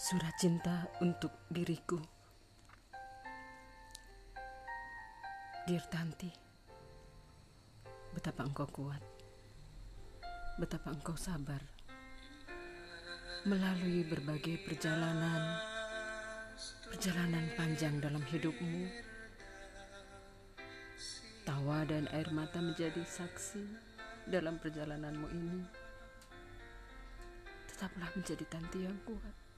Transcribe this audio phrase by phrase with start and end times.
[0.00, 2.00] Surat cinta untuk diriku.
[5.68, 6.32] Dear Tanti,
[8.16, 9.04] betapa engkau kuat,
[10.56, 11.60] betapa engkau sabar
[13.44, 15.60] melalui berbagai perjalanan,
[16.88, 18.88] perjalanan panjang dalam hidupmu.
[21.44, 23.68] Tawa dan air mata menjadi saksi
[24.32, 25.60] dalam perjalananmu ini.
[27.68, 29.49] Tetaplah menjadi Tanti yang kuat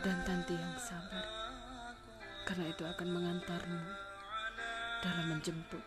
[0.00, 1.28] dan Tanti yang sabar,
[2.48, 3.84] karena itu akan mengantarmu
[5.04, 5.84] dalam menjemput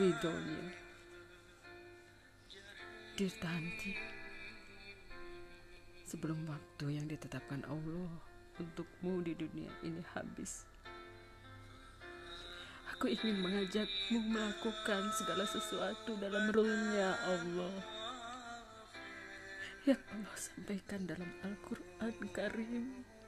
[0.00, 0.64] ridhonya.
[3.20, 3.92] Dear Tanti,
[6.08, 8.08] sebelum waktu yang ditetapkan Allah
[8.56, 10.64] untukmu di dunia ini habis,
[12.96, 17.76] aku ingin mengajakmu melakukan segala sesuatu dalam rulnya Allah.
[19.84, 23.19] Yang Allah sampaikan dalam Al-Quran Karim.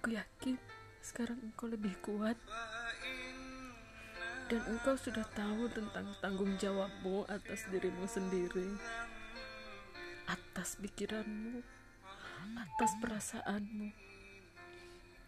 [0.00, 0.56] Aku yakin
[1.04, 2.32] sekarang engkau lebih kuat
[4.48, 8.80] dan engkau sudah tahu tentang tanggung jawabmu atas dirimu sendiri,
[10.24, 11.60] atas pikiranmu,
[12.56, 13.92] atas perasaanmu,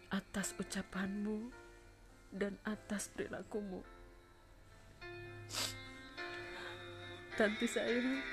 [0.08, 1.52] atas ucapanmu,
[2.32, 3.84] dan atas perilakumu.
[7.36, 8.24] Tanti sayang,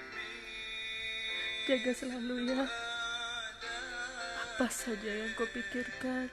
[1.67, 2.64] jaga selalu ya
[4.59, 6.27] apa saja yang kau pikirkan,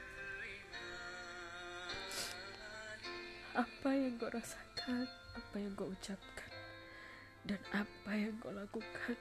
[3.55, 5.07] apa yang kau rasakan,
[5.39, 6.51] apa yang kau ucapkan,
[7.47, 9.15] dan apa yang kau lakukan.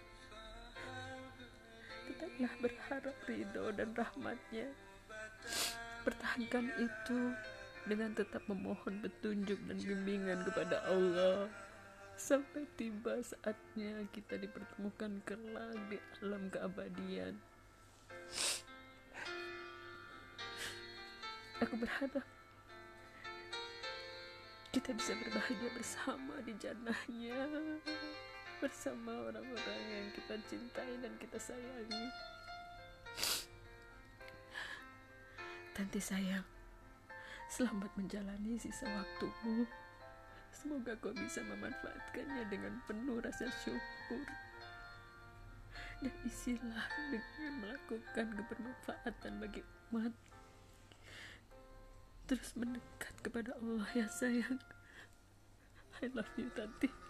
[2.10, 4.74] Tetaplah berharap ridho dan rahmatnya.
[6.02, 7.20] Pertahankan itu
[7.86, 11.46] dengan tetap memohon petunjuk dan bimbingan kepada Allah
[12.18, 17.38] sampai tiba saatnya kita dipertemukan kelak di alam keabadian.
[21.66, 22.22] Aku berharap
[24.70, 27.42] kita bisa berbahagia bersama di jannahnya
[28.62, 32.06] bersama orang-orang yang kita cintai dan kita sayangi.
[35.74, 36.46] Tanti sayang,
[37.50, 39.66] selamat menjalani sisa waktumu.
[40.54, 44.22] Semoga kau bisa memanfaatkannya dengan penuh rasa syukur.
[45.98, 50.14] Dan isilah dengan melakukan kebermanfaatan bagi umat
[52.26, 54.58] terus mendekat kepada Allah ya sayang.
[56.04, 57.05] I love you Tanti